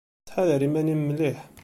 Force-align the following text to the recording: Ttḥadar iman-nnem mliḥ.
Ttḥadar 0.21 0.61
iman-nnem 0.67 1.01
mliḥ. 1.07 1.37